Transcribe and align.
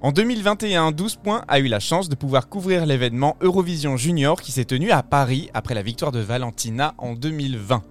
En 0.00 0.12
2021, 0.12 0.92
12 0.92 1.16
points 1.16 1.44
a 1.48 1.58
eu 1.58 1.66
la 1.66 1.80
chance 1.80 2.08
de 2.08 2.14
pouvoir 2.14 2.48
couvrir 2.48 2.86
l'événement 2.86 3.36
Eurovision 3.40 3.96
Junior 3.96 4.40
qui 4.40 4.52
s'est 4.52 4.64
tenu 4.64 4.92
à 4.92 5.02
Paris 5.02 5.50
après 5.54 5.74
la 5.74 5.82
victoire 5.82 6.12
de 6.12 6.20
Valentina 6.20 6.94
en 6.98 7.14
2020. 7.14 7.82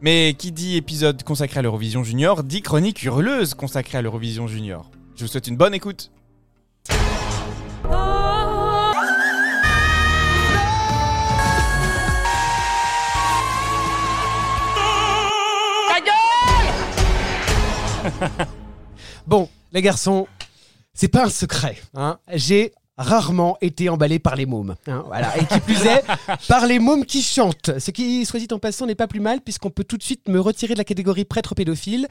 Mais 0.00 0.36
qui 0.38 0.52
dit 0.52 0.76
épisode 0.76 1.24
consacré 1.24 1.58
à 1.58 1.62
l'Eurovision 1.62 2.04
Junior 2.04 2.44
dit 2.44 2.62
chronique 2.62 3.02
hurleuse 3.02 3.54
consacrée 3.54 3.98
à 3.98 4.02
l'Eurovision 4.02 4.46
Junior. 4.46 4.92
Je 5.16 5.24
vous 5.24 5.28
souhaite 5.28 5.48
une 5.48 5.56
bonne 5.56 5.74
écoute. 5.74 6.12
Bon, 19.26 19.48
les 19.72 19.80
garçons, 19.80 20.28
c'est 20.94 21.08
pas 21.08 21.24
un 21.24 21.30
secret. 21.30 21.76
Hein. 21.94 22.18
J'ai 22.32 22.72
rarement 22.96 23.56
été 23.60 23.88
emballé 23.88 24.18
par 24.18 24.36
les 24.36 24.46
mômes. 24.46 24.76
hein, 24.86 25.02
voilà. 25.06 25.36
Et 25.38 25.44
qui 25.46 25.58
plus 25.60 25.84
est, 25.84 26.04
par 26.48 26.66
les 26.66 26.78
mômes 26.78 27.04
qui 27.04 27.22
chantent. 27.22 27.78
Ce 27.78 27.90
qui, 27.90 28.24
soit 28.24 28.38
dit 28.38 28.48
en 28.52 28.58
passant, 28.58 28.86
n'est 28.86 28.94
pas 28.94 29.08
plus 29.08 29.20
mal, 29.20 29.40
puisqu'on 29.40 29.70
peut 29.70 29.84
tout 29.84 29.96
de 29.96 30.02
suite 30.02 30.28
me 30.28 30.40
retirer 30.40 30.74
de 30.74 30.78
la 30.78 30.84
catégorie 30.84 31.24
prêtre 31.24 31.54
pédophile 31.54 32.06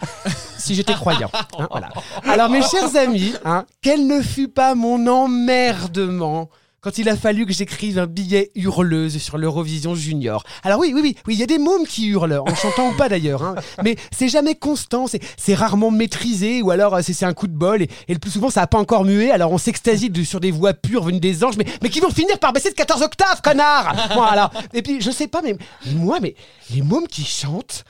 si 0.58 0.76
j'étais 0.76 0.94
croyant. 0.94 1.32
hein, 1.58 1.68
voilà. 1.72 1.90
Alors, 2.26 2.50
mes 2.50 2.62
chers 2.62 2.96
amis, 2.98 3.34
hein, 3.46 3.66
quel 3.82 4.06
ne 4.08 4.22
fut 4.22 4.50
pas 4.50 4.76
mon 4.76 5.08
emmerdement 5.08 6.50
quand 6.84 6.98
il 6.98 7.08
a 7.08 7.16
fallu 7.16 7.46
que 7.46 7.54
j'écrive 7.54 7.98
un 7.98 8.08
billet 8.08 8.52
hurleuse 8.55 9.18
sur 9.18 9.38
l'Eurovision 9.38 9.96
Junior. 9.96 10.44
Alors 10.64 10.80
oui, 10.80 10.92
oui, 10.94 11.00
oui, 11.02 11.16
oui, 11.26 11.34
il 11.36 11.40
y 11.40 11.44
a 11.44 11.48
des 11.48 11.58
mômes 11.58 11.88
qui 11.88 12.08
hurlent, 12.08 12.42
en 12.46 12.56
chantant 12.56 12.90
ou 12.90 12.94
pas 12.94 13.08
d'ailleurs, 13.08 13.42
hein, 13.42 13.56
mais 13.84 13.96
c'est 14.12 14.28
jamais 14.28 14.56
constant, 14.56 15.08
c'est- 15.08 15.54
rarement 15.54 15.92
maîtrisé, 15.92 16.62
ou 16.62 16.72
alors 16.72 16.98
c'est 17.02 17.26
un 17.26 17.34
coup 17.34 17.48
de 17.48 17.54
bol, 17.54 17.84
et, 17.84 17.90
le 18.09 18.20
plus 18.20 18.32
souvent 18.32 18.50
ça 18.50 18.62
n'a 18.62 18.68
pas 18.68 18.80
encore 18.80 19.06
mué, 19.06 19.32
alors 19.32 19.52
on 19.52 19.58
s'extasie 19.58 20.12
sur 20.26 20.40
des 20.40 20.52
voix 20.52 20.73
pures 20.73 21.04
venues 21.04 21.20
des 21.20 21.44
anges, 21.44 21.58
mais, 21.58 21.66
mais 21.82 21.89
qui 21.89 22.00
vont 22.00 22.09
finir 22.09 22.39
par 22.39 22.52
baisser 22.52 22.70
de 22.72 22.76
14 22.76 23.02
octaves, 23.04 23.42
connard! 23.42 23.95
Bon, 24.16 24.23
alors, 24.23 24.52
Et 24.73 24.81
puis 24.81 25.00
je 25.00 25.11
sais 25.11 25.28
pas, 25.28 25.42
mais 25.42 25.56
moi, 25.94 26.20
mais 26.20 26.36
les 26.73 26.81
mômes 26.81 27.08
qui 27.08 27.23
chantent... 27.23 27.86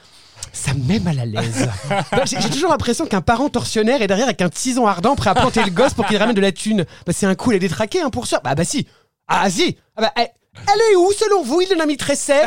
Ça 0.52 0.73
me 0.73 0.83
met 0.83 0.99
mal 0.99 1.19
à 1.19 1.25
l'aise. 1.25 1.69
Bah, 2.11 2.23
J'ai 2.25 2.49
toujours 2.49 2.69
l'impression 2.69 3.05
qu'un 3.05 3.22
parent 3.22 3.49
tortionnaire 3.49 4.02
est 4.02 4.08
derrière 4.08 4.27
avec 4.27 4.41
un 4.41 4.49
tison 4.49 4.88
ardent 4.88 5.16
prêt 5.16 5.30
à 5.30 5.36
planter 5.36 5.63
le 5.63 5.72
gosse 5.72 5.94
pour 5.94 6.05
qu'il 6.05 6.17
ramène 6.17 6.36
de 6.36 6.41
la 6.41 6.52
thune. 6.52 6.86
Bah, 7.05 7.13
c'est 7.13 7.25
un 7.25 7.36
coup, 7.36 7.52
elle 7.52 7.58
est 7.58 7.59
détraquée, 7.59 8.02
hein, 8.02 8.09
pour 8.09 8.27
sûr. 8.27 8.39
Bah, 8.44 8.55
bah 8.55 8.66
si. 8.66 8.88
Ah 9.27 9.49
si. 9.49 9.77
Ah, 9.95 10.02
bah, 10.02 10.11
elle, 10.16 10.30
elle 10.55 10.81
est 10.91 10.95
où, 10.95 11.11
selon 11.11 11.44
vous, 11.44 11.61
il 11.61 11.75
en 11.75 11.80
a 11.80 11.86
mis 11.86 11.97
Tresset 11.97 12.45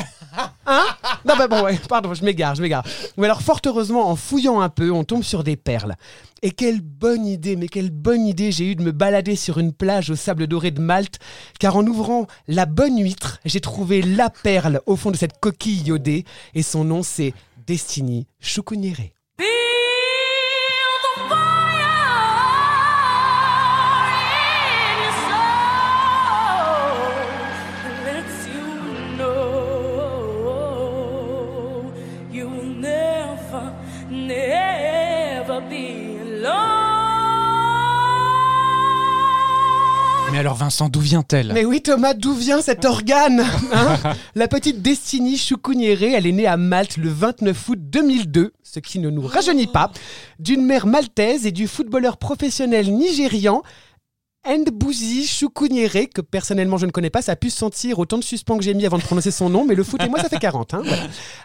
Hein? 0.67 0.85
Non, 1.25 1.35
bah 1.37 1.49
bon, 1.49 1.63
ouais, 1.63 1.79
pardon, 1.89 2.13
je 2.15 2.25
m'égare, 2.25 2.55
je 2.55 2.63
m'égare. 2.63 2.85
Mais 3.17 3.27
alors, 3.27 3.43
fort 3.43 3.61
heureusement, 3.65 4.11
en 4.11 4.17
fouillant 4.17 4.61
un 4.61 4.69
peu, 4.69 4.91
on 4.91 5.05
tombe 5.05 5.23
sur 5.23 5.45
des 5.45 5.57
perles. 5.57 5.95
Et 6.43 6.51
quelle 6.51 6.81
bonne 6.81 7.27
idée, 7.27 7.57
mais 7.57 7.69
quelle 7.69 7.91
bonne 7.91 8.27
idée 8.27 8.53
j'ai 8.53 8.71
eu 8.71 8.75
de 8.77 8.83
me 8.83 8.93
balader 8.93 9.37
sur 9.37 9.59
une 9.59 9.73
plage 9.73 10.11
au 10.11 10.17
sable 10.17 10.47
doré 10.47 10.71
de 10.71 10.81
Malte, 10.81 11.19
car 11.59 11.77
en 11.77 11.87
ouvrant 11.87 12.27
la 12.49 12.67
bonne 12.67 13.01
huître, 13.01 13.39
j'ai 13.45 13.61
trouvé 13.61 14.03
la 14.03 14.29
perle 14.29 14.81
au 14.87 14.97
fond 14.97 15.11
de 15.11 15.17
cette 15.17 15.41
coquille 15.41 15.83
iodée, 15.87 16.25
et 16.55 16.63
son 16.63 16.85
nom 16.85 17.03
c'est 17.03 17.33
Destiny 17.67 18.29
Choukouniéré. 18.39 19.16
Mais 40.37 40.41
alors 40.41 40.57
Vincent, 40.57 40.91
d'où 40.91 41.01
vient-elle? 41.01 41.55
Mais 41.55 41.65
oui 41.65 41.81
Thomas, 41.81 42.13
d'où 42.13 42.35
vient 42.35 42.61
cet 42.61 42.85
organe 42.85 43.43
hein? 43.73 43.97
La 44.35 44.49
petite 44.49 44.83
Destiny 44.83 45.39
Choukouniéré, 45.39 46.13
elle 46.13 46.27
est 46.27 46.33
née 46.33 46.47
à 46.47 46.59
Malte 46.59 46.99
le 46.99 47.09
29 47.09 47.69
août 47.71 47.79
2002, 47.81 48.53
ce 48.63 48.79
qui 48.79 48.99
ne 48.99 49.09
nous 49.09 49.27
rajeunit 49.27 49.67
pas, 49.67 49.91
d'une 50.39 50.63
mère 50.63 50.87
maltaise 50.87 51.47
et 51.47 51.53
du 51.53 51.67
footballeur 51.67 52.19
professionnel 52.19 52.93
nigérian 52.93 53.63
Ndbouzi 54.49 55.27
Choukouniéré, 55.27 56.07
que 56.07 56.21
personnellement 56.21 56.77
je 56.79 56.87
ne 56.87 56.91
connais 56.93 57.11
pas, 57.11 57.21
ça 57.23 57.33
a 57.33 57.37
pu 57.37 57.51
se 57.51 57.59
sentir 57.59 57.99
autant 57.99 58.17
de 58.19 58.23
suspens 58.25 58.57
que 58.59 58.65
j'ai 58.65 58.75
mis 58.75 58.87
avant 58.87 58.99
de 58.99 59.03
prononcer 59.03 59.31
son 59.31 59.51
nom, 59.51 59.65
mais 59.65 59.75
le 59.75 59.83
foot 59.83 60.01
et 60.03 60.09
moi 60.09 60.21
ça 60.21 60.29
fait 60.29 60.39
40. 60.39 60.75
hein. 60.75 60.83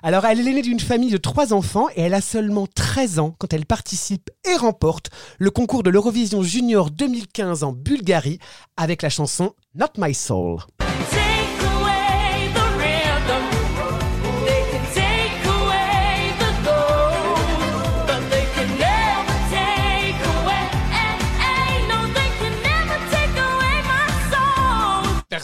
Alors 0.03 0.25
elle 0.25 0.39
est 0.39 0.43
l'aînée 0.43 0.61
d'une 0.61 0.79
famille 0.79 1.09
de 1.11 1.17
trois 1.17 1.53
enfants 1.53 1.87
et 1.95 2.01
elle 2.01 2.13
a 2.13 2.21
seulement 2.21 2.67
13 2.67 3.19
ans 3.19 3.35
quand 3.39 3.53
elle 3.53 3.65
participe 3.65 4.29
et 4.51 4.55
remporte 4.55 5.09
le 5.39 5.49
concours 5.49 5.83
de 5.83 5.89
l'Eurovision 5.89 6.43
Junior 6.43 6.91
2015 6.91 7.63
en 7.63 7.71
Bulgarie 7.73 8.39
avec 8.77 9.01
la 9.01 9.09
chanson 9.09 9.53
Not 9.75 9.87
My 9.97 10.13
Soul. 10.13 10.59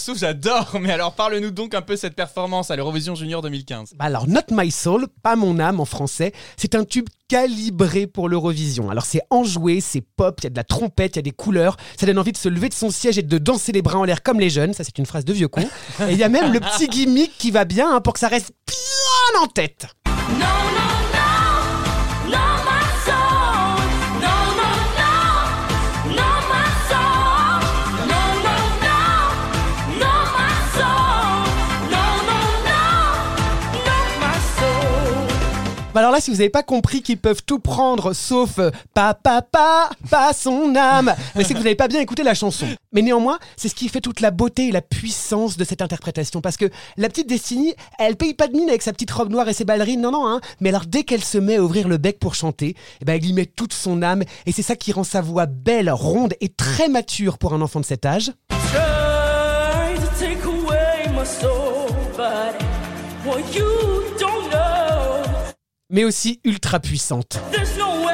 Perso, 0.08 0.20
j'adore, 0.20 0.78
mais 0.80 0.92
alors 0.92 1.14
parle-nous 1.14 1.52
donc 1.52 1.74
un 1.74 1.82
peu 1.82 1.96
de 1.96 2.00
cette 2.00 2.16
performance 2.16 2.72
à 2.72 2.76
l'Eurovision 2.76 3.16
Junior 3.16 3.42
2015. 3.42 3.94
Bah 3.98 4.06
alors, 4.06 4.28
Not 4.28 4.42
My 4.52 4.72
Soul, 4.72 5.08
pas 5.22 5.36
mon 5.36 5.60
âme 5.60 5.80
en 5.80 5.86
français, 5.86 6.32
c'est 6.56 6.76
un 6.76 6.86
tube 6.86 7.08
calibré 7.28 8.08
pour 8.08 8.30
l'Eurovision. 8.30 8.90
Alors 8.90 9.06
c'est 9.06 9.22
enjoué, 9.30 9.82
c'est 9.82 10.02
pop, 10.02 10.40
il 10.40 10.44
y 10.46 10.48
a 10.48 10.50
de 10.50 10.56
la 10.56 10.64
trompette, 10.64 11.16
il 11.16 11.18
y 11.18 11.20
a 11.20 11.24
des 11.24 11.32
couleurs, 11.32 11.76
ça 12.00 12.06
donne 12.06 12.20
envie 12.20 12.32
de 12.32 12.38
se 12.38 12.48
lever 12.48 12.70
de 12.70 12.74
son 12.74 12.90
siège 12.90 13.18
et 13.18 13.24
de 13.24 13.38
danser 13.38 13.72
les 13.72 13.82
bras 13.82 13.98
en 13.98 14.06
l'air 14.06 14.24
comme 14.24 14.40
les 14.40 14.50
jeunes, 14.50 14.74
ça 14.74 14.84
c'est 14.84 14.98
une 14.98 15.06
phrase 15.06 15.26
de 15.26 15.34
vieux 15.34 15.50
con. 15.50 15.68
Et 16.08 16.14
il 16.14 16.18
y 16.18 16.24
a 16.24 16.30
même 16.30 16.54
le 16.54 16.60
petit 16.60 16.88
gimmick 16.88 17.38
qui 17.38 17.52
va 17.52 17.66
bien 17.66 17.94
hein, 17.94 18.02
pour 18.02 18.14
que 18.14 18.20
ça 18.20 18.30
reste 18.30 18.54
bien 18.66 19.42
en 19.42 19.48
tête. 19.48 19.88
No, 20.06 20.40
no, 20.40 20.97
Bah 35.98 36.02
alors 36.02 36.12
là, 36.12 36.22
si 36.22 36.30
vous 36.30 36.38
n'avez 36.38 36.52
pas 36.52 36.62
compris 36.62 37.02
qu'ils 37.02 37.18
peuvent 37.18 37.42
tout 37.44 37.58
prendre 37.58 38.14
sauf 38.14 38.60
euh, 38.60 38.70
pas 38.94 39.16
papa, 39.16 39.90
pas 40.12 40.32
son 40.32 40.76
âme, 40.76 41.16
c'est 41.34 41.56
que 41.56 41.58
vous 41.58 41.64
n'avez 41.64 41.74
pas 41.74 41.88
bien 41.88 42.00
écouté 42.00 42.22
la 42.22 42.36
chanson. 42.36 42.68
Mais 42.92 43.02
néanmoins, 43.02 43.40
c'est 43.56 43.68
ce 43.68 43.74
qui 43.74 43.90
fait 43.90 44.00
toute 44.00 44.20
la 44.20 44.30
beauté 44.30 44.68
et 44.68 44.72
la 44.72 44.84
puissance 44.84 45.58
de 45.58 45.64
cette 45.64 45.82
interprétation. 45.82 46.40
Parce 46.40 46.56
que 46.56 46.70
la 46.98 47.10
petite 47.10 47.28
Destiny, 47.28 47.74
elle 47.98 48.16
paye 48.16 48.36
pas 48.36 48.48
de 48.48 48.56
mine 48.56 48.70
avec 48.70 48.84
sa 48.84 48.94
petite 48.94 49.10
robe 49.10 49.32
noire 49.32 49.50
et 49.50 49.54
ses 49.54 49.66
ballerines, 49.66 50.02
non, 50.02 50.12
non, 50.12 50.28
hein. 50.28 50.40
Mais 50.62 50.70
alors 50.70 50.86
dès 50.86 51.02
qu'elle 51.02 51.24
se 51.24 51.40
met 51.40 51.56
à 51.56 51.64
ouvrir 51.64 51.88
le 51.88 51.98
bec 51.98 52.20
pour 52.20 52.36
chanter, 52.36 52.76
eh 53.02 53.06
ben, 53.06 53.14
elle 53.14 53.26
y 53.26 53.34
met 53.34 53.48
toute 53.48 53.74
son 53.74 54.04
âme 54.04 54.22
et 54.46 54.52
c'est 54.52 54.62
ça 54.62 54.76
qui 54.76 54.92
rend 54.92 55.04
sa 55.04 55.22
voix 55.22 55.48
belle, 55.48 55.90
ronde 55.90 56.36
et 56.42 56.50
très 56.50 56.90
mature 56.90 57.40
pour 57.40 57.56
un 57.56 57.62
enfant 57.62 57.80
de 57.80 57.86
cet 57.86 58.06
âge. 58.06 58.34
Mais 65.90 66.04
aussi 66.04 66.42
ultra 66.44 66.82
puissante. 66.82 67.40
there's 67.50 67.78
no 67.78 68.06
way. 68.06 68.14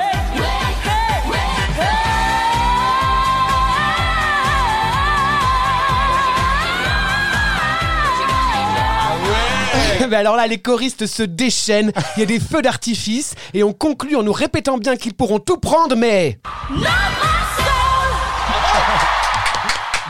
Hey, 9.99 10.07
Mais 10.07 10.17
alors 10.17 10.35
là, 10.35 10.45
les 10.45 10.59
choristes 10.59 11.07
se 11.07 11.23
déchaînent, 11.23 11.91
il 12.15 12.19
y 12.19 12.23
a 12.23 12.27
des 12.27 12.39
feux 12.39 12.61
d'artifice, 12.61 13.33
et 13.55 13.63
on 13.63 13.73
conclut 13.73 14.15
en 14.17 14.21
nous 14.21 14.33
répétant 14.33 14.77
bien 14.77 14.95
qu'ils 14.95 15.15
pourront 15.15 15.39
tout 15.39 15.57
prendre, 15.57 15.95
mais... 15.95 16.37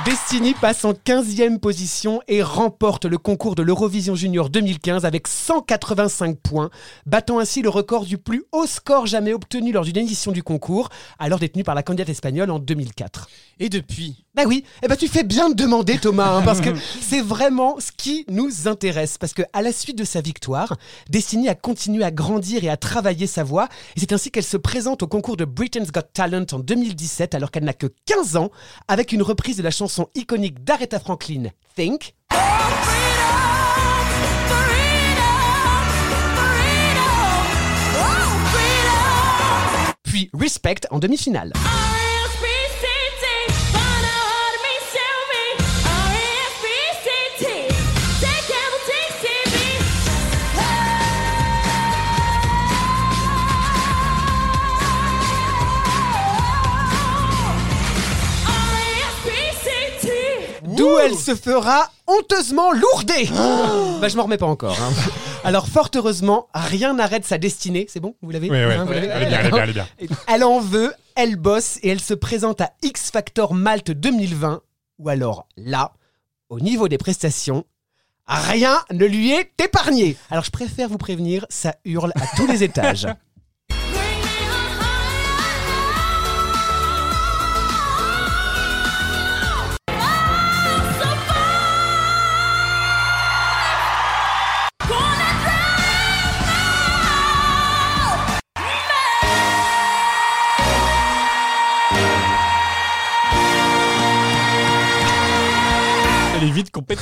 Destiny 0.06 0.54
passe 0.54 0.84
en 0.84 0.92
15e 0.92 1.60
position 1.60 2.22
et 2.28 2.44
remporte 2.44 3.06
le 3.06 3.18
concours 3.18 3.56
de 3.56 3.64
l'Eurovision 3.64 4.16
Junior 4.16 4.50
2015 4.50 5.06
avec 5.06 5.30
185 5.30 6.38
points, 6.40 6.70
battant 7.06 7.40
ainsi 7.40 7.62
le 7.62 7.70
record 7.70 8.04
du 8.04 8.18
plus 8.18 8.44
haut 8.52 8.66
score 8.66 9.06
jamais 9.06 9.32
obtenu 9.32 9.72
lors 9.72 9.86
d'une 9.86 9.96
édition 9.98 10.34
du 10.34 10.44
concours, 10.44 10.90
alors 11.20 11.40
détenu 11.40 11.64
par 11.64 11.74
la 11.74 11.84
candidate 11.84 12.10
espagnole 12.10 12.52
en 12.52 12.60
2004. 12.60 13.30
Et 13.60 13.70
depuis? 13.70 14.26
Bah 14.36 14.44
oui, 14.46 14.66
eh 14.82 14.88
ben 14.88 14.98
tu 14.98 15.08
fais 15.08 15.24
bien 15.24 15.50
de 15.50 15.54
demander 15.54 15.98
Thomas, 16.00 16.36
hein, 16.36 16.42
parce 16.44 16.60
que 16.60 16.72
c'est 17.02 17.22
vraiment 17.22 17.80
ce 17.80 17.92
qui 17.96 18.26
nous 18.28 18.68
intéresse. 18.68 19.18
Parce 19.18 19.34
que 19.34 19.44
à 19.54 19.62
la 19.62 19.72
suite 19.72 19.98
de 19.98 20.04
sa 20.04 20.20
victoire, 20.22 20.76
Destiny 21.10 21.48
a 21.48 21.56
continué 21.56 22.04
à 22.04 22.12
grandir 22.12 22.64
et 22.64 22.70
à 22.70 22.76
travailler 22.76 23.28
sa 23.28 23.44
voix, 23.44 23.70
et 23.96 24.02
c'est 24.02 24.12
ainsi 24.12 24.32
qu'elle 24.32 24.44
se 24.44 24.58
présente 24.58 25.04
au 25.04 25.08
concours 25.08 25.38
de 25.38 25.46
Britain's 25.46 25.92
Got 25.92 26.02
Talent 26.14 26.46
en 26.52 26.60
2017, 26.60 27.36
alors 27.36 27.52
qu'elle 27.52 27.64
n'a 27.64 27.74
que 27.74 27.88
15 28.06 28.36
ans, 28.36 28.50
avec 28.88 29.14
une 29.14 29.22
reprise 29.22 29.58
de 29.58 29.64
la 29.64 29.72
chanson 29.72 29.93
iconique 30.16 30.64
d'Aretha 30.64 31.00
Franklin, 31.00 31.52
Think. 31.76 32.16
Puis 40.04 40.30
Respect 40.34 40.82
en 40.92 41.00
demi-finale. 41.00 41.54
Elle 61.14 61.20
se 61.20 61.36
fera 61.36 61.92
honteusement 62.08 62.72
lourder. 62.72 63.30
bah, 64.02 64.08
je 64.08 64.16
m'en 64.18 64.24
remets 64.24 64.38
pas 64.38 64.46
encore. 64.46 64.78
hein. 64.82 64.92
Alors, 65.44 65.68
fort 65.68 65.90
heureusement, 65.96 66.48
rien 66.54 66.94
n'arrête 66.94 67.26
sa 67.26 67.38
destinée. 67.38 67.86
C'est 67.90 68.00
bon 68.00 68.16
Vous 68.22 68.32
l'avez 68.32 68.50
Oui, 68.50 68.58
oui. 68.58 68.74
Hein, 68.74 68.86
vous 68.86 68.94
l'avez 68.94 69.08
Elle 69.08 69.24
est 69.24 69.28
bien, 69.28 69.40
elle 69.40 69.46
est 69.48 69.52
bien, 69.52 69.64
elle 69.64 69.70
est 69.70 69.74
bien. 69.74 70.18
Elle 70.28 70.44
en 70.44 70.60
veut, 70.60 70.94
elle 71.16 71.36
bosse 71.36 71.80
et 71.84 71.90
elle 71.90 72.00
se 72.00 72.14
présente 72.14 72.62
à 72.62 72.72
X 72.82 73.12
Factor 73.12 73.54
Malte 73.54 73.92
2020. 73.92 74.62
Ou 75.00 75.10
alors 75.10 75.48
là, 75.58 75.94
au 76.50 76.60
niveau 76.60 76.88
des 76.88 76.98
prestations, 76.98 77.66
rien 78.26 78.80
ne 78.92 79.06
lui 79.06 79.32
est 79.32 79.52
épargné. 79.62 80.16
Alors 80.30 80.44
je 80.44 80.52
préfère 80.52 80.88
vous 80.88 80.98
prévenir, 80.98 81.46
ça 81.50 81.76
hurle 81.84 82.14
à 82.16 82.38
tous 82.38 82.48
les 82.48 82.64
étages. 82.64 83.08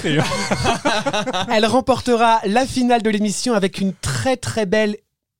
Elle 1.51 1.65
remportera 1.65 2.39
la 2.45 2.65
finale 2.65 3.01
de 3.01 3.09
l'émission 3.09 3.53
avec 3.53 3.79
une 3.79 3.93
très 3.93 4.37
très 4.37 4.65
belle 4.65 4.97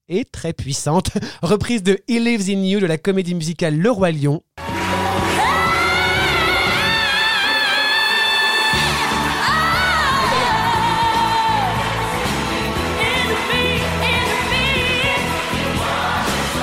et 0.07 0.25
très 0.25 0.53
puissante 0.53 1.11
reprise 1.41 1.83
de 1.83 1.99
He 2.07 2.19
Lives 2.19 2.49
in 2.49 2.63
You 2.63 2.79
de 2.79 2.85
la 2.85 2.97
comédie 2.97 3.33
musicale 3.33 3.77
Le 3.77 3.89
Roi 3.89 4.11
Lion. 4.11 4.43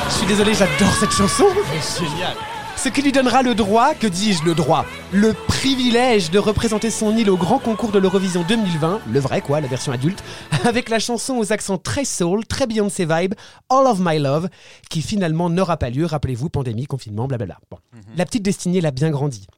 Je 0.08 0.14
suis 0.14 0.26
désolé, 0.26 0.54
j'adore 0.54 0.94
cette 1.00 1.12
chanson. 1.12 1.46
Génial. 1.98 2.36
Ce 2.78 2.88
qui 2.88 3.02
lui 3.02 3.10
donnera 3.10 3.42
le 3.42 3.56
droit, 3.56 3.92
que 3.92 4.06
dis-je 4.06 4.44
le 4.44 4.54
droit 4.54 4.86
Le 5.12 5.32
privilège 5.32 6.30
de 6.30 6.38
représenter 6.38 6.90
son 6.90 7.16
île 7.16 7.28
au 7.28 7.36
grand 7.36 7.58
concours 7.58 7.90
de 7.90 7.98
l'Eurovision 7.98 8.44
2020, 8.48 9.00
le 9.12 9.18
vrai 9.18 9.40
quoi, 9.40 9.60
la 9.60 9.66
version 9.66 9.90
adulte, 9.90 10.22
avec 10.64 10.88
la 10.88 11.00
chanson 11.00 11.36
aux 11.38 11.52
accents 11.52 11.78
très 11.78 12.04
soul, 12.04 12.46
très 12.46 12.68
Beyoncé 12.68 13.04
vibe, 13.04 13.34
All 13.68 13.84
of 13.88 13.98
My 14.00 14.20
Love, 14.20 14.48
qui 14.90 15.02
finalement 15.02 15.50
n'aura 15.50 15.76
pas 15.76 15.90
lieu, 15.90 16.06
rappelez-vous, 16.06 16.50
pandémie, 16.50 16.86
confinement, 16.86 17.26
blablabla. 17.26 17.58
Bon. 17.68 17.78
La 18.16 18.24
petite 18.24 18.44
destinée 18.44 18.80
l'a 18.80 18.92
bien 18.92 19.10
grandi. 19.10 19.48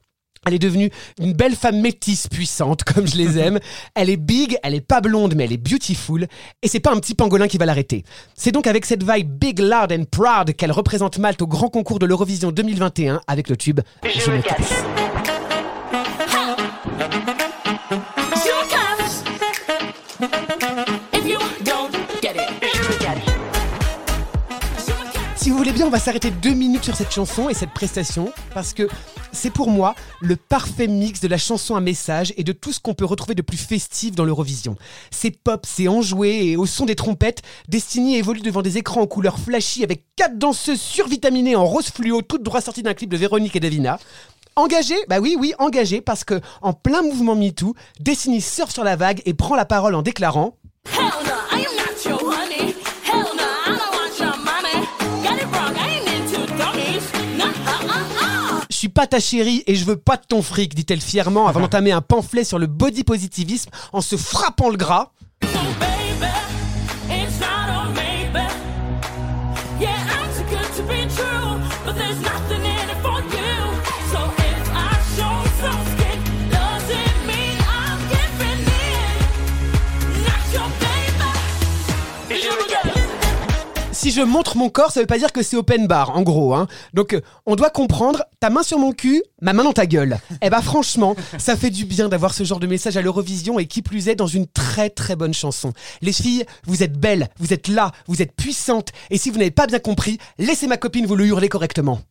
Elle 0.47 0.55
est 0.55 0.59
devenue 0.59 0.89
une 1.19 1.33
belle 1.33 1.55
femme 1.55 1.81
métisse 1.81 2.25
puissante, 2.25 2.83
comme 2.95 3.07
je 3.07 3.15
les 3.15 3.37
aime. 3.37 3.59
Elle 3.93 4.09
est 4.09 4.17
big, 4.17 4.57
elle 4.63 4.73
est 4.73 4.81
pas 4.81 4.99
blonde, 4.99 5.35
mais 5.35 5.43
elle 5.43 5.53
est 5.53 5.57
beautiful. 5.57 6.25
Et 6.63 6.67
c'est 6.67 6.79
pas 6.79 6.91
un 6.91 6.99
petit 6.99 7.13
pangolin 7.13 7.47
qui 7.47 7.59
va 7.59 7.67
l'arrêter. 7.67 8.03
C'est 8.33 8.51
donc 8.51 8.65
avec 8.65 8.87
cette 8.87 9.03
vibe 9.03 9.29
big, 9.29 9.59
loud 9.59 9.91
and 9.91 10.05
proud 10.09 10.55
qu'elle 10.55 10.71
représente 10.71 11.19
Malte 11.19 11.43
au 11.43 11.47
grand 11.47 11.69
concours 11.69 11.99
de 11.99 12.07
l'Eurovision 12.07 12.51
2021 12.51 13.21
avec 13.27 13.49
le 13.49 13.55
tube 13.55 13.81
Je 14.03 14.31
me 14.31 14.41
casse. 14.41 14.83
Si 25.35 25.51
vous 25.51 25.57
voulez 25.57 25.71
bien, 25.71 25.85
on 25.85 25.91
va 25.91 25.99
s'arrêter 25.99 26.31
deux 26.31 26.53
minutes 26.53 26.83
sur 26.85 26.95
cette 26.95 27.11
chanson 27.11 27.47
et 27.47 27.53
cette 27.53 27.71
prestation, 27.71 28.31
parce 28.55 28.73
que 28.73 28.87
c'est 29.31 29.49
pour 29.49 29.69
moi 29.69 29.95
le 30.21 30.35
parfait 30.35 30.87
mix 30.87 31.21
de 31.21 31.27
la 31.27 31.37
chanson 31.37 31.75
à 31.75 31.81
message 31.81 32.33
et 32.37 32.43
de 32.43 32.51
tout 32.51 32.71
ce 32.71 32.79
qu'on 32.79 32.93
peut 32.93 33.05
retrouver 33.05 33.35
de 33.35 33.41
plus 33.41 33.57
festif 33.57 34.15
dans 34.15 34.25
l'Eurovision. 34.25 34.77
C'est 35.09 35.31
pop, 35.31 35.65
c'est 35.67 35.87
enjoué 35.87 36.45
et 36.47 36.57
au 36.57 36.65
son 36.65 36.85
des 36.85 36.95
trompettes, 36.95 37.41
Destiny 37.67 38.17
évolue 38.17 38.41
devant 38.41 38.61
des 38.61 38.77
écrans 38.77 39.01
en 39.01 39.07
couleur 39.07 39.39
flashy 39.39 39.83
avec 39.83 40.03
quatre 40.15 40.37
danseuses 40.37 40.81
survitaminées 40.81 41.55
en 41.55 41.65
rose 41.65 41.89
fluo, 41.89 42.21
toutes 42.21 42.43
droit 42.43 42.61
sorties 42.61 42.83
d'un 42.83 42.93
clip 42.93 43.09
de 43.09 43.17
Véronique 43.17 43.55
et 43.55 43.59
Davina. 43.59 43.99
Engagé 44.55 44.95
Bah 45.07 45.19
oui, 45.19 45.35
oui, 45.39 45.53
engagé, 45.59 46.01
parce 46.01 46.23
que 46.23 46.41
en 46.61 46.73
plein 46.73 47.01
mouvement 47.01 47.35
MeToo, 47.35 47.73
Destiny 48.01 48.41
surfe 48.41 48.73
sur 48.73 48.83
la 48.83 48.95
vague 48.97 49.21
et 49.25 49.33
prend 49.33 49.55
la 49.55 49.65
parole 49.65 49.95
en 49.95 50.01
déclarant 50.01 50.57
suis 58.81 58.89
pas 58.89 59.05
ta 59.05 59.19
chérie 59.19 59.63
et 59.67 59.75
je 59.75 59.85
veux 59.85 59.95
pas 59.95 60.17
de 60.17 60.23
ton 60.27 60.41
fric, 60.41 60.73
dit-elle 60.73 61.01
fièrement 61.01 61.47
avant 61.47 61.59
d'entamer 61.61 61.91
un 61.91 62.01
pamphlet 62.01 62.43
sur 62.43 62.57
le 62.57 62.65
body 62.65 63.03
positivisme 63.03 63.69
en 63.93 64.01
se 64.01 64.17
frappant 64.17 64.69
le 64.69 64.77
gras. 64.77 65.11
Si 84.01 84.09
je 84.09 84.21
montre 84.23 84.57
mon 84.57 84.71
corps, 84.71 84.89
ça 84.89 84.99
veut 84.99 85.05
pas 85.05 85.19
dire 85.19 85.31
que 85.31 85.43
c'est 85.43 85.55
open 85.55 85.85
bar, 85.85 86.17
en 86.17 86.23
gros. 86.23 86.55
Hein. 86.55 86.67
Donc, 86.95 87.13
euh, 87.13 87.21
on 87.45 87.55
doit 87.55 87.69
comprendre, 87.69 88.23
ta 88.39 88.49
main 88.49 88.63
sur 88.63 88.79
mon 88.79 88.93
cul, 88.93 89.21
ma 89.43 89.53
main 89.53 89.63
dans 89.63 89.73
ta 89.73 89.85
gueule. 89.85 90.17
Eh 90.41 90.49
bah 90.49 90.63
franchement, 90.63 91.15
ça 91.37 91.55
fait 91.55 91.69
du 91.69 91.85
bien 91.85 92.09
d'avoir 92.09 92.33
ce 92.33 92.43
genre 92.43 92.59
de 92.59 92.65
message 92.65 92.97
à 92.97 93.03
l'Eurovision 93.03 93.59
et 93.59 93.67
qui 93.67 93.83
plus 93.83 94.07
est 94.07 94.15
dans 94.15 94.25
une 94.25 94.47
très 94.47 94.89
très 94.89 95.15
bonne 95.15 95.35
chanson. 95.35 95.71
Les 96.01 96.13
filles, 96.13 96.45
vous 96.65 96.81
êtes 96.81 96.97
belles, 96.97 97.29
vous 97.37 97.53
êtes 97.53 97.67
là, 97.67 97.91
vous 98.07 98.23
êtes 98.23 98.35
puissantes. 98.35 98.89
Et 99.11 99.19
si 99.19 99.29
vous 99.29 99.37
n'avez 99.37 99.51
pas 99.51 99.67
bien 99.67 99.77
compris, 99.77 100.17
laissez 100.39 100.65
ma 100.65 100.77
copine 100.77 101.05
vous 101.05 101.15
le 101.15 101.27
hurler 101.27 101.47
correctement. 101.47 102.01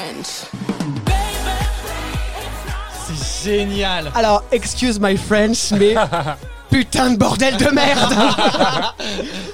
French. 0.00 0.46
C'est 3.06 3.50
génial. 3.50 4.10
Alors, 4.14 4.44
excuse 4.50 4.98
my 4.98 5.16
French, 5.16 5.72
mais 5.72 5.94
putain 6.70 7.10
de 7.10 7.16
bordel 7.16 7.56
de 7.56 7.66
merde 7.66 8.14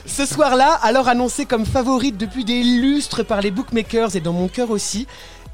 Ce 0.07 0.25
soir-là, 0.25 0.79
alors 0.83 1.09
annoncée 1.09 1.47
comme 1.47 1.67
favorite 1.67 2.17
depuis 2.17 2.45
des 2.45 2.63
lustres 2.63 3.25
par 3.25 3.41
les 3.41 3.51
bookmakers 3.51 4.15
et 4.15 4.21
dans 4.21 4.33
mon 4.33 4.49
cœur 4.49 4.71
aussi, 4.71 5.07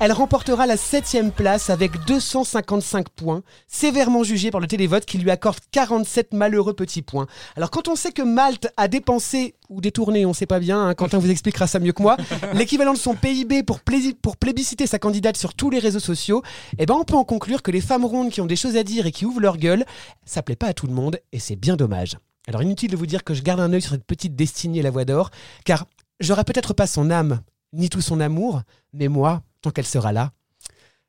elle 0.05 0.11
remportera 0.11 0.67
la 0.67 0.77
7 0.77 1.33
place 1.33 1.71
avec 1.71 1.93
255 2.07 3.09
points, 3.11 3.45
sévèrement 3.69 4.25
jugée 4.25 4.51
par 4.51 4.61
le 4.61 4.67
télévote 4.67 5.05
qui 5.05 5.17
lui 5.17 5.31
accorde 5.31 5.61
47 5.71 6.35
malheureux 6.35 6.73
petits 6.73 7.03
points. 7.03 7.29
Alors 7.55 7.71
quand 7.71 7.87
on 7.87 7.95
sait 7.95 8.11
que 8.11 8.23
Malte 8.23 8.67
a 8.77 8.89
dépensé, 8.89 9.55
ou 9.69 9.81
détourné, 9.81 10.27
on 10.27 10.33
sait 10.33 10.47
pas 10.47 10.59
bien, 10.59 10.89
hein, 10.89 10.95
Quentin 10.95 11.19
vous 11.19 11.31
expliquera 11.31 11.69
ça 11.69 11.79
mieux 11.79 11.93
que 11.93 12.03
moi, 12.03 12.17
l'équivalent 12.55 12.95
de 12.95 12.99
son 12.99 13.15
PIB 13.15 13.63
pour, 13.63 13.79
plébisciter 13.81 14.89
sa 14.89 14.99
candidate 14.99 15.37
sur 15.37 15.55
tous 15.55 15.71
les 15.71 15.79
réseaux 15.79 16.01
sociaux, 16.01 16.43
eh 16.79 16.87
ben 16.87 16.95
on 16.95 17.05
peut 17.05 17.15
en 17.15 17.23
conclure 17.23 17.63
que 17.63 17.71
les 17.71 17.81
femmes 17.81 18.05
rondes 18.05 18.31
qui 18.31 18.41
ont 18.41 18.47
des 18.47 18.57
choses 18.57 18.77
à 18.77 18.83
dire 18.83 19.07
et 19.07 19.13
qui 19.13 19.25
ouvrent 19.25 19.41
leur 19.41 19.57
gueule, 19.57 19.85
ça 20.25 20.43
plaît 20.43 20.57
pas 20.57 20.67
à 20.67 20.75
tout 20.75 20.89
le 20.89 20.95
monde 20.95 21.21
et 21.31 21.39
c'est 21.39 21.55
bien 21.55 21.77
dommage. 21.77 22.19
Alors 22.49 22.65
inutile 22.65 22.91
de 22.91 22.97
vous 22.97 23.07
dire 23.07 23.23
que 23.23 23.35
je 23.35 23.43
garde 23.43 23.61
un 23.61 23.73
œil 23.73 23.83
sur 23.83 23.93
cette 23.93 24.05
petite 24.05 24.35
destinée 24.35 24.83
la 24.83 24.91
voix 24.91 25.05
d'or, 25.05 25.31
car 25.65 25.87
j'aurai 26.19 26.43
peut-être 26.43 26.75
pas 26.75 26.89
son 26.89 27.09
âme, 27.09 27.41
ni 27.73 27.89
tout 27.89 28.01
son 28.01 28.19
amour, 28.19 28.63
mais 28.93 29.07
moi, 29.07 29.43
tant 29.63 29.71
qu'elle 29.71 29.87
sera 29.87 30.13
là, 30.13 30.33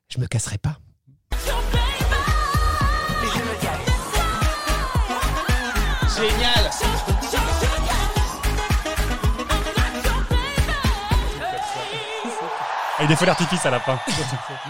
je 0.08 0.18
me 0.18 0.26
casserai 0.26 0.58
pas. 0.58 0.78
Génial. 6.16 6.70
Avec 12.96 13.08
des 13.08 13.16
feux 13.16 13.26
d'artifice 13.26 13.66
à 13.66 13.70
la 13.70 13.80
fin. 13.80 13.98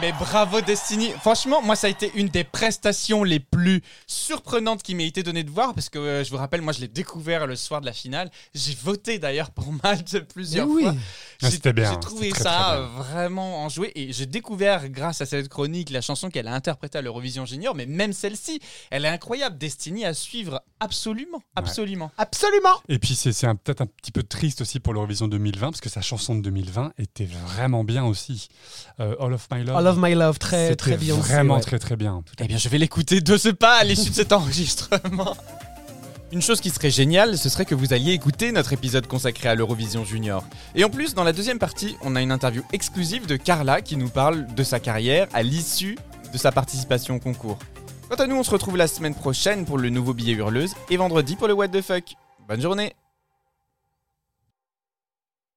Mais 0.00 0.11
bravo 0.12 0.62
Destiny. 0.62 1.11
Franchement, 1.21 1.61
moi 1.61 1.76
ça 1.76 1.88
a 1.88 1.91
été 1.91 2.11
une 2.14 2.29
des 2.29 2.43
prestations 2.43 3.23
les 3.23 3.38
plus 3.38 3.83
surprenantes 4.07 4.83
qui 4.83 4.95
m'a 4.95 5.03
été 5.03 5.23
donnée 5.23 5.45
de 5.45 5.50
voir 5.50 5.75
parce 5.75 5.91
que 5.91 5.99
euh, 5.99 6.25
je 6.25 6.31
vous 6.31 6.38
rappelle, 6.38 6.62
moi 6.62 6.73
je 6.73 6.81
l'ai 6.81 6.88
découvert 6.88 7.47
le 7.47 7.55
soir 7.55 7.83
de 7.83 7.87
la 7.87 7.93
finale. 7.93 8.31
J'ai 8.55 8.75
voté 8.83 9.19
d'ailleurs 9.19 9.50
pour 9.50 9.71
Malte 9.85 10.21
plusieurs 10.33 10.67
oui. 10.67 10.85
fois. 10.85 10.95
Ah, 11.44 11.50
J'ai- 11.50 11.56
c'était 11.56 11.72
bien, 11.72 11.92
J'ai 11.92 12.00
trouvé 12.00 12.28
très, 12.30 12.42
ça 12.42 12.50
très 12.50 12.76
euh, 12.78 12.86
vraiment 12.86 13.62
enjoué 13.64 13.92
et 13.94 14.12
j'ai 14.12 14.26
découvert 14.26 14.88
grâce 14.88 15.20
à 15.20 15.26
cette 15.26 15.48
chronique 15.48 15.90
la 15.90 16.00
chanson 16.00 16.30
qu'elle 16.30 16.48
a 16.48 16.54
interprétée 16.54 16.98
à 16.98 17.02
l'Eurovision 17.02 17.44
Junior, 17.46 17.74
mais 17.74 17.86
même 17.86 18.12
celle-ci, 18.12 18.60
elle 18.90 19.04
est 19.04 19.08
incroyable, 19.08 19.58
destinée 19.58 20.04
à 20.04 20.14
suivre 20.14 20.62
absolument, 20.80 21.42
absolument. 21.56 22.10
Absolument. 22.18 22.80
Et 22.88 22.98
puis 22.98 23.14
c'est 23.14 23.30
peut-être 23.64 23.80
un 23.82 23.86
petit 23.86 24.12
peu 24.12 24.22
triste 24.22 24.60
aussi 24.60 24.80
pour 24.80 24.92
l'Eurovision 24.94 25.28
2020 25.28 25.70
parce 25.70 25.80
que 25.80 25.88
sa 25.88 26.00
chanson 26.00 26.34
de 26.34 26.40
2020 26.42 26.92
était 26.98 27.26
vraiment 27.26 27.84
bien 27.84 28.04
aussi. 28.04 28.48
Euh, 29.00 29.14
All 29.20 29.32
of 29.32 29.48
My 29.52 29.64
Love. 29.64 29.76
All 29.76 29.86
of 29.86 29.96
my 29.98 30.14
love, 30.14 30.38
très 30.38 30.76
très 30.76 30.96
bien. 30.96 31.14
Vraiment 31.14 31.60
très 31.60 31.78
très 31.78 31.96
bien. 31.96 32.22
Eh 32.40 32.46
bien, 32.46 32.58
je 32.58 32.68
vais 32.68 32.78
l'écouter 32.78 33.20
de 33.20 33.36
ce 33.36 33.48
pas 33.48 33.76
à 33.76 33.84
l'issue 33.84 34.10
de 34.10 34.14
cet 34.14 34.32
enregistrement. 34.32 35.36
Une 36.35 36.43
chose 36.43 36.61
qui 36.61 36.71
serait 36.71 36.91
géniale, 36.91 37.38
ce 37.38 37.49
serait 37.49 37.64
que 37.64 37.76
vous 37.76 37.93
alliez 37.93 38.11
écouter 38.11 38.50
notre 38.50 38.73
épisode 38.73 39.07
consacré 39.07 39.49
à 39.49 39.55
l'Eurovision 39.55 40.05
Junior. 40.05 40.45
Et 40.75 40.83
en 40.83 40.91
plus, 40.91 41.14
dans 41.14 41.23
la 41.23 41.33
deuxième 41.33 41.61
partie, 41.61 41.97
on 42.03 42.17
a 42.17 42.23
une 42.23 42.33
interview 42.33 42.64
exclusive 42.73 43.26
de 43.26 43.37
Carla 43.37 43.81
qui 43.83 43.97
nous 43.97 44.09
parle 44.09 44.53
de 44.53 44.62
sa 44.64 44.81
carrière 44.81 45.29
à 45.33 45.45
l'issue 45.45 45.97
de 46.33 46.37
sa 46.37 46.50
participation 46.50 47.14
au 47.14 47.21
concours. 47.21 47.61
Quant 48.09 48.17
à 48.17 48.26
nous, 48.26 48.35
on 48.35 48.43
se 48.43 48.50
retrouve 48.50 48.76
la 48.76 48.88
semaine 48.88 49.14
prochaine 49.14 49.64
pour 49.64 49.79
le 49.79 49.91
nouveau 49.91 50.12
billet 50.12 50.33
hurleuse 50.33 50.75
et 50.91 50.97
vendredi 50.97 51.37
pour 51.37 51.47
le 51.47 51.55
What 51.55 51.69
the 51.69 51.83
Fuck. 51.83 52.17
Bonne 52.49 52.61
journée 52.61 52.95